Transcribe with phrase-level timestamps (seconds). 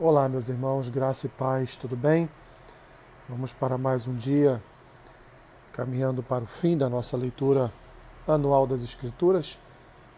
[0.00, 2.30] Olá, meus irmãos, graça e paz, tudo bem?
[3.28, 4.62] Vamos para mais um dia,
[5.72, 7.72] caminhando para o fim da nossa leitura
[8.24, 9.58] anual das Escrituras,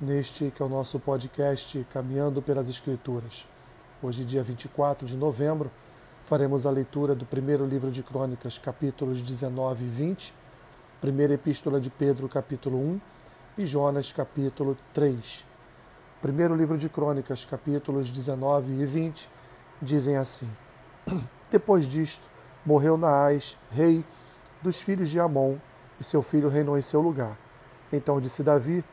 [0.00, 3.48] neste que é o nosso podcast Caminhando pelas Escrituras.
[4.00, 5.68] Hoje, dia 24 de novembro,
[6.22, 10.34] faremos a leitura do primeiro livro de Crônicas, capítulos 19 e 20,
[11.00, 13.00] primeira epístola de Pedro, capítulo 1
[13.58, 15.44] e Jonas, capítulo 3.
[16.22, 19.42] Primeiro livro de Crônicas, capítulos 19 e 20
[19.84, 20.50] dizem assim:
[21.50, 22.28] Depois disto,
[22.64, 24.04] morreu Naás, rei
[24.62, 25.56] dos filhos de Amon,
[26.00, 27.36] e seu filho reinou em seu lugar.
[27.92, 28.84] Então disse Davi: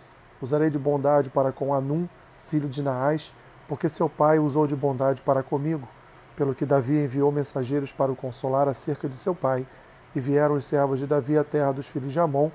[0.41, 2.08] Usarei de bondade para com Anum,
[2.46, 3.34] filho de Naás,
[3.68, 5.88] porque seu pai usou de bondade para comigo.
[6.35, 9.66] Pelo que Davi enviou mensageiros para o consolar acerca de seu pai,
[10.13, 12.52] e vieram os servos de Davi à terra dos filhos de Amon,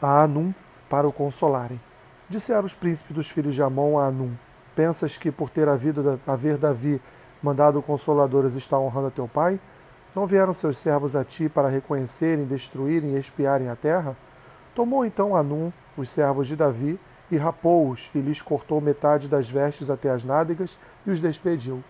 [0.00, 0.54] a Anum,
[0.88, 1.80] para o consolarem.
[2.28, 4.34] Disseram os príncipes dos filhos de Amon a Anum:
[4.76, 7.00] Pensas que por ter havido haver Davi
[7.42, 9.60] mandado consoladores está honrando a teu pai?
[10.14, 14.16] Não vieram seus servos a ti para reconhecerem, destruírem e espiarem a terra?
[14.74, 16.98] Tomou então Anum os servos de Davi
[17.30, 21.82] e rapou-os e lhes cortou metade das vestes até as nádegas e os despediu.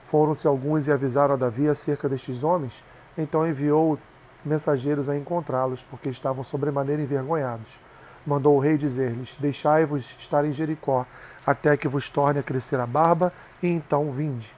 [0.00, 2.82] Foram-se alguns e avisaram a Davi acerca destes homens,
[3.18, 3.98] então enviou
[4.44, 7.80] mensageiros a encontrá-los, porque estavam sobremaneira envergonhados.
[8.24, 11.04] Mandou o rei dizer-lhes: Deixai-vos estar em Jericó,
[11.46, 13.32] até que vos torne a crescer a barba,
[13.62, 14.55] e então vinde.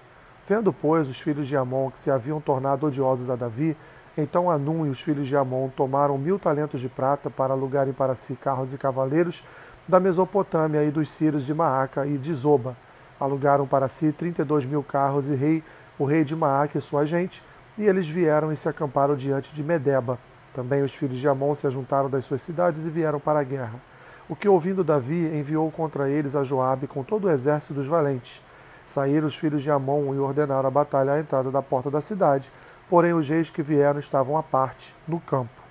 [0.48, 3.76] Vendo, pois, os filhos de Amon que se haviam tornado odiosos a Davi,
[4.16, 8.14] então Anum e os filhos de Amon tomaram mil talentos de prata para alugarem para
[8.14, 9.44] si carros e cavaleiros
[9.86, 12.74] da Mesopotâmia e dos Círios de Maaca e de Zoba.
[13.20, 15.62] Alugaram para si trinta e dois mil carros e rei,
[15.98, 17.44] o rei de Maaca e sua gente,
[17.76, 20.18] e eles vieram e se acamparam diante de Medeba.
[20.54, 23.78] Também os filhos de Amon se ajuntaram das suas cidades e vieram para a guerra.
[24.26, 28.42] O que, ouvindo Davi, enviou contra eles a Joabe com todo o exército dos valentes.
[28.88, 32.50] Saíram os filhos de Amon e ordenaram a batalha à entrada da porta da cidade,
[32.88, 35.62] porém os reis que vieram estavam à parte, no campo.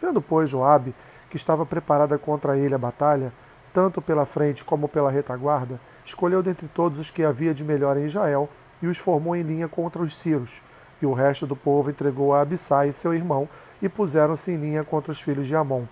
[0.00, 0.94] Vendo, pois, Joabe,
[1.28, 3.30] que estava preparada contra ele a batalha,
[3.74, 8.06] tanto pela frente como pela retaguarda, escolheu dentre todos os que havia de melhor em
[8.06, 8.48] Israel
[8.80, 10.62] e os formou em linha contra os Círios.
[11.02, 13.46] E o resto do povo entregou a Abissai, seu irmão,
[13.82, 15.84] e puseram-se em linha contra os filhos de Amon.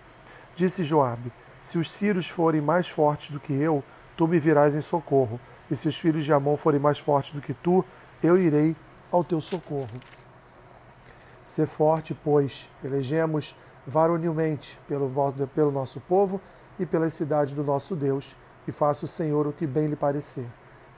[0.54, 3.84] Disse Joabe: Se os Círios forem mais fortes do que eu,
[4.16, 5.38] tu me virás em socorro
[5.70, 7.84] e se os filhos de Amon forem mais fortes do que tu,
[8.22, 8.76] eu irei
[9.10, 9.88] ao teu socorro.
[11.44, 15.10] Ser forte, pois, pelejemos varonilmente pelo,
[15.54, 16.40] pelo nosso povo
[16.78, 18.36] e pelas cidades do nosso Deus,
[18.66, 20.46] e faça o Senhor o que bem lhe parecer.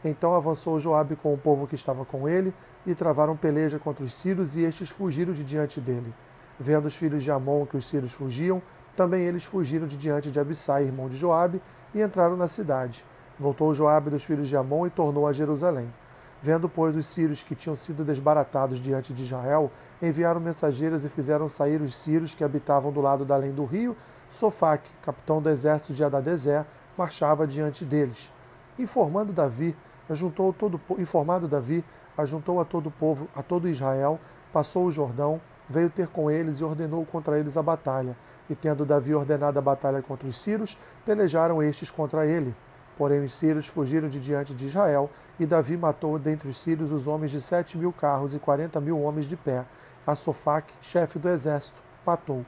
[0.05, 2.53] Então avançou Joabe com o povo que estava com ele,
[2.85, 6.13] e travaram peleja contra os sírios, e estes fugiram de diante dele.
[6.59, 8.61] Vendo os filhos de Amon que os sírios fugiam,
[8.97, 11.63] também eles fugiram de diante de Abissai, irmão de Joabe,
[11.95, 13.05] e entraram na cidade.
[13.39, 15.93] Voltou Joabe dos filhos de Amon e tornou a Jerusalém.
[16.41, 19.71] Vendo, pois, os sírios que tinham sido desbaratados diante de Israel,
[20.03, 23.97] enviaram mensageiros e fizeram sair os sírios que habitavam do lado da além do rio.
[24.29, 26.65] Sofaque, capitão do exército de Adadezer,
[26.99, 28.33] marchava diante deles.
[28.79, 29.77] Informando Davi,
[30.11, 31.85] ajuntou todo, informado Davi,
[32.19, 34.19] ajuntou a todo o povo, a todo Israel,
[34.53, 38.17] passou o Jordão, veio ter com eles e ordenou contra eles a batalha.
[38.51, 42.53] E tendo Davi ordenado a batalha contra os sírios, pelejaram estes contra ele.
[42.97, 47.07] Porém, os sírios fugiram de diante de Israel, e Davi matou dentre os sírios os
[47.07, 49.65] homens de sete mil carros e quarenta mil homens de pé.
[50.07, 52.45] A Sofaque, chefe do exército, matou.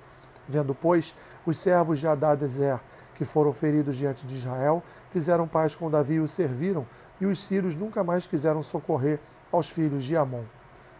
[0.49, 1.15] Vendo, pois,
[1.47, 2.79] os servos de Adadezer,
[3.15, 6.87] que foram feridos diante de Israel, fizeram paz com Davi e o serviram,
[7.21, 10.43] e os sírios nunca mais quiseram socorrer aos filhos de Amon.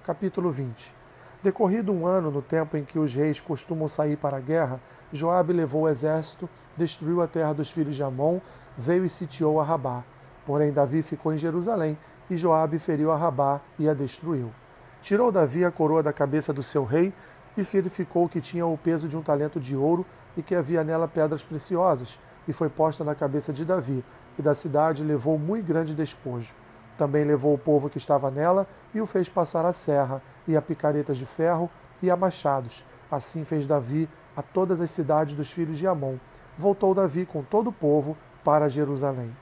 [0.05, 0.95] Capítulo 20
[1.43, 4.81] Decorrido um ano no tempo em que os reis costumam sair para a guerra,
[5.13, 8.41] Joabe levou o exército, destruiu a terra dos filhos de Amon,
[8.77, 10.03] veio e sitiou a Rabá.
[10.45, 11.97] Porém, Davi ficou em Jerusalém,
[12.29, 14.53] e Joabe feriu a Rabá e a destruiu.
[15.01, 17.13] Tirou Davi a coroa da cabeça do seu rei
[17.57, 20.05] e verificou que tinha o peso de um talento de ouro
[20.37, 22.19] e que havia nela pedras preciosas,
[22.49, 24.05] e foi posta na cabeça de Davi,
[24.39, 26.55] e da cidade levou muito grande despojo.
[26.97, 30.63] Também levou o povo que estava nela e o fez passar a serra, e a
[30.63, 31.71] picaretas de ferro
[32.03, 32.85] e a machados.
[33.11, 36.17] Assim fez Davi a todas as cidades dos filhos de Amon.
[36.59, 39.35] Voltou Davi com todo o povo para Jerusalém.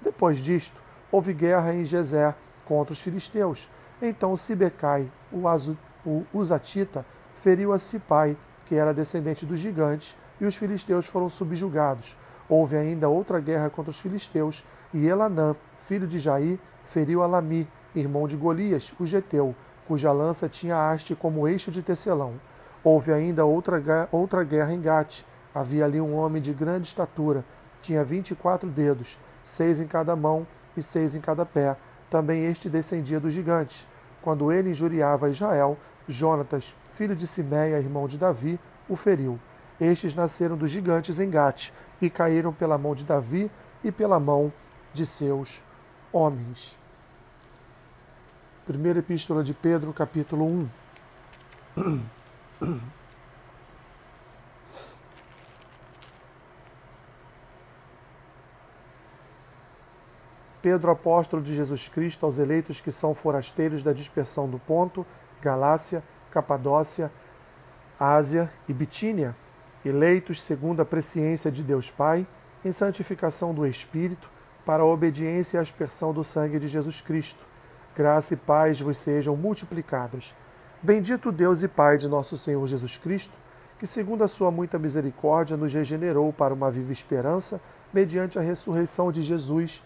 [0.00, 0.80] Depois disto,
[1.12, 3.68] houve guerra em Gezer contra os filisteus.
[4.00, 7.04] Então Sibecai, o, Azu, o Uzatita,
[7.34, 12.16] feriu a Sipai, que era descendente dos gigantes, e os filisteus foram subjugados.
[12.48, 17.68] Houve ainda outra guerra contra os filisteus, e Elanã, filho de Jair, feriu a Lami,
[17.94, 19.54] irmão de Golias, o geteu,
[19.86, 22.34] cuja lança tinha haste como eixo de tecelão.
[22.82, 25.22] Houve ainda outra, outra guerra em Gate.
[25.54, 27.44] Havia ali um homem de grande estatura,
[27.80, 30.46] tinha vinte e quatro dedos, seis em cada mão
[30.76, 31.76] e seis em cada pé.
[32.10, 33.86] Também este descendia dos gigantes.
[34.22, 35.78] quando ele injuriava Israel,
[36.08, 38.58] Jonatas, filho de Simeia, irmão de Davi,
[38.88, 39.38] o feriu.
[39.80, 41.70] Estes nasceram dos gigantes em Gate
[42.02, 43.48] e caíram pela mão de Davi
[43.84, 44.52] e pela mão
[44.92, 45.62] de seus
[46.12, 46.76] homens.
[48.64, 50.68] Primeira Epístola de Pedro, capítulo
[51.78, 52.00] 1.
[60.66, 65.06] Pedro, apóstolo de Jesus Cristo, aos eleitos que são forasteiros da dispersão do Ponto,
[65.40, 67.08] Galácia, Capadócia,
[68.00, 69.32] Ásia e Bitínia,
[69.84, 72.26] eleitos segundo a presciência de Deus Pai,
[72.64, 74.28] em santificação do Espírito,
[74.64, 77.46] para a obediência e aspersão do sangue de Jesus Cristo.
[77.94, 80.34] Graça e paz vos sejam multiplicadas.
[80.82, 83.34] Bendito Deus e Pai de nosso Senhor Jesus Cristo,
[83.78, 87.60] que, segundo a sua muita misericórdia, nos regenerou para uma viva esperança,
[87.94, 89.80] mediante a ressurreição de Jesus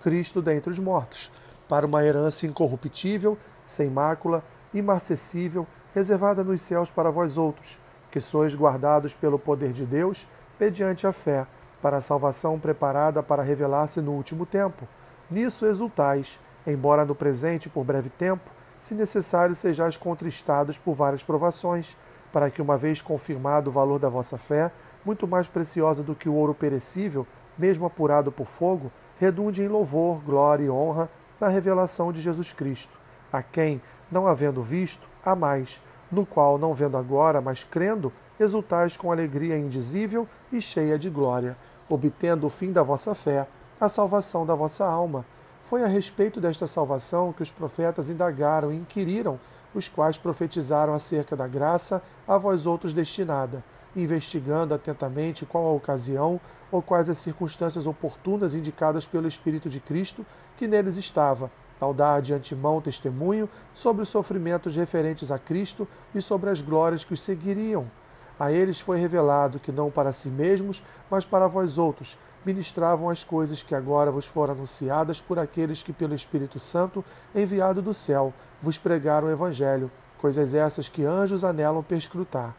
[0.00, 1.30] Cristo dentre os mortos,
[1.68, 4.42] para uma herança incorruptível, sem mácula,
[4.72, 7.78] imarcessível, reservada nos céus para vós outros,
[8.10, 10.26] que sois guardados pelo poder de Deus,
[10.58, 11.46] mediante a fé,
[11.80, 14.86] para a salvação preparada para revelar-se no último tempo.
[15.30, 21.96] Nisso exultais, embora no presente por breve tempo, se necessário sejais contristados por várias provações,
[22.32, 24.70] para que, uma vez confirmado o valor da vossa fé,
[25.04, 27.26] muito mais preciosa do que o ouro perecível,
[27.58, 32.98] mesmo apurado por fogo, redunde em louvor, glória e honra na revelação de Jesus Cristo,
[33.30, 33.80] a quem,
[34.10, 39.58] não havendo visto, há mais, no qual, não vendo agora, mas crendo, exultais com alegria
[39.58, 41.54] indizível e cheia de glória,
[41.86, 43.46] obtendo o fim da vossa fé,
[43.78, 45.26] a salvação da vossa alma.
[45.60, 49.38] Foi a respeito desta salvação que os profetas indagaram e inquiriram,
[49.74, 53.62] os quais profetizaram acerca da graça a vós outros destinada,
[53.94, 56.40] investigando atentamente qual a ocasião
[56.70, 60.24] ou quais as circunstâncias oportunas indicadas pelo Espírito de Cristo
[60.56, 61.50] que neles estava,
[61.80, 67.04] ao dar de antemão testemunho sobre os sofrimentos referentes a Cristo e sobre as glórias
[67.04, 67.90] que os seguiriam.
[68.38, 73.22] A eles foi revelado que não para si mesmos, mas para vós outros, ministravam as
[73.22, 78.32] coisas que agora vos foram anunciadas por aqueles que, pelo Espírito Santo, enviado do céu,
[78.62, 82.54] vos pregaram o Evangelho, coisas essas que anjos anelam perscrutar.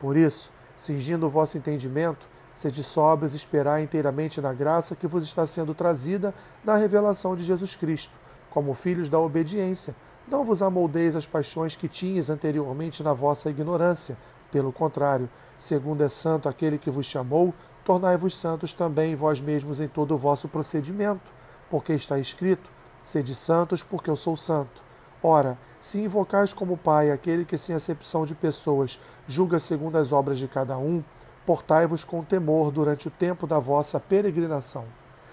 [0.00, 5.24] Por isso, cingindo o vosso entendimento, sede sóbrios e esperar inteiramente na graça que vos
[5.24, 8.20] está sendo trazida na revelação de Jesus Cristo
[8.50, 9.94] como filhos da obediência.
[10.28, 14.18] Não vos amoldeis as paixões que tinhas anteriormente na vossa ignorância.
[14.50, 17.54] Pelo contrário, segundo é santo aquele que vos chamou,
[17.84, 21.32] tornai-vos santos também vós mesmos em todo o vosso procedimento,
[21.70, 22.70] porque está escrito:
[23.02, 24.82] Sede santos, porque eu sou santo.
[25.22, 30.38] Ora, se invocais como Pai aquele que, sem acepção de pessoas, julga segundo as obras
[30.38, 31.02] de cada um,
[31.50, 34.84] portai-vos com temor durante o tempo da vossa peregrinação,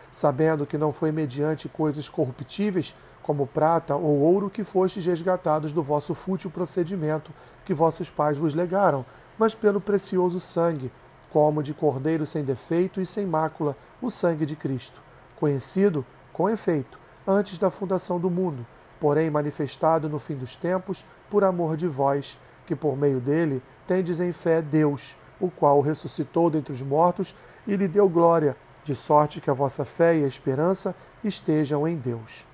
[0.10, 5.84] sabendo que não foi mediante coisas corruptíveis, como prata ou ouro que fostes resgatados do
[5.84, 7.32] vosso fútil procedimento
[7.66, 9.06] que vossos pais vos legaram,
[9.38, 10.92] mas pelo precioso sangue,
[11.30, 15.00] como de cordeiro sem defeito e sem mácula, o sangue de Cristo,
[15.36, 16.04] conhecido,
[16.34, 18.66] com efeito, antes da fundação do mundo,
[19.00, 24.20] porém manifestado no fim dos tempos, por amor de vós, que por meio dele tendes
[24.20, 27.36] em fé Deus, o qual ressuscitou dentre os mortos
[27.66, 31.96] e lhe deu glória, de sorte que a vossa fé e a esperança estejam em
[31.96, 32.48] Deus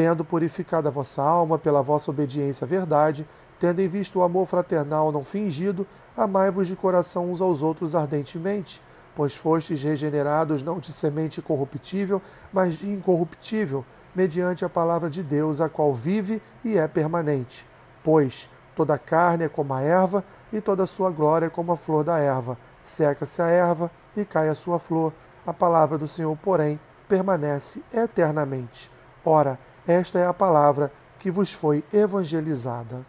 [0.00, 3.28] tendo purificado a vossa alma pela vossa obediência à verdade,
[3.58, 8.80] tendo em vista o amor fraternal não fingido, amai-vos de coração uns aos outros ardentemente,
[9.14, 15.60] pois fostes regenerados não de semente corruptível, mas de incorruptível, mediante a palavra de Deus,
[15.60, 17.66] a qual vive e é permanente.
[18.02, 22.04] Pois toda carne é como a erva, e toda a sua glória como a flor
[22.04, 22.58] da erva.
[22.82, 25.12] Seca-se a erva e cai a sua flor.
[25.46, 26.78] A palavra do Senhor, porém,
[27.08, 28.90] permanece eternamente.
[29.24, 33.04] Ora, esta é a palavra que vos foi evangelizada.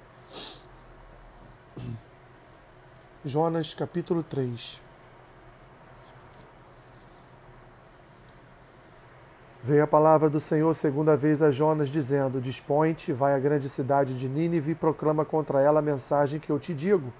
[3.24, 4.81] Jonas capítulo 3
[9.63, 14.17] Veio a palavra do Senhor segunda vez a Jonas, dizendo: Dispõe-te, vai à grande cidade
[14.17, 17.13] de Nínive e proclama contra ela a mensagem que eu te digo.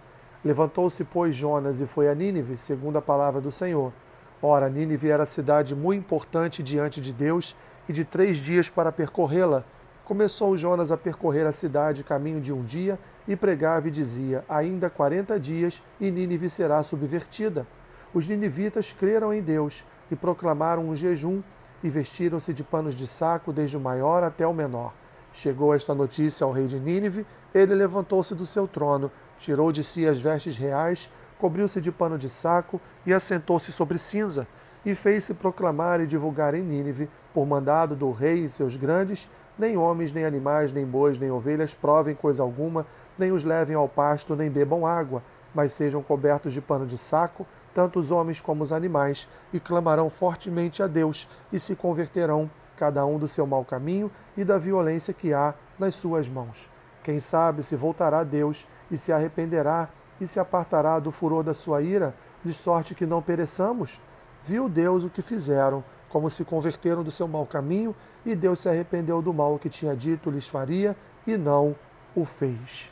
[0.44, 3.94] Levantou-se, pois, Jonas e foi a Nínive, segundo a palavra do Senhor.
[4.42, 7.56] Ora, Nínive era cidade muito importante diante de Deus
[7.88, 9.64] e de três dias para percorrê-la.
[10.04, 14.90] Começou Jonas a percorrer a cidade caminho de um dia e pregava e dizia: Ainda
[14.90, 17.68] quarenta dias e Nínive será subvertida.
[18.12, 21.42] Os ninivitas creram em Deus e proclamaram um jejum
[21.84, 24.94] e vestiram-se de panos de saco, desde o maior até o menor.
[25.32, 29.10] Chegou esta notícia ao rei de Nínive, ele levantou-se do seu trono,
[29.42, 34.48] tirou de si as vestes reais, cobriu-se de pano de saco e assentou-se sobre cinza
[34.86, 39.78] e fez-se proclamar e divulgar em Nínive, por mandado do rei e seus grandes, nem
[39.78, 42.86] homens, nem animais, nem bois, nem ovelhas provem coisa alguma,
[43.18, 47.46] nem os levem ao pasto, nem bebam água, mas sejam cobertos de pano de saco,
[47.74, 53.06] tanto os homens como os animais, e clamarão fortemente a Deus, e se converterão, cada
[53.06, 56.70] um do seu mau caminho e da violência que há nas suas mãos.
[57.04, 59.90] Quem sabe se voltará a Deus e se arrependerá
[60.20, 64.02] e se apartará do furor da sua ira, de sorte que não pereçamos?
[64.44, 68.70] Viu Deus o que fizeram, como se converteram do seu mau caminho, e Deus se
[68.70, 71.76] arrependeu do mal que tinha dito lhes faria e não
[72.16, 72.92] o fez.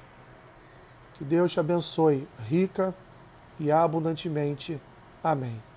[1.15, 2.95] Que Deus te abençoe rica
[3.59, 4.81] e abundantemente.
[5.23, 5.68] Amém.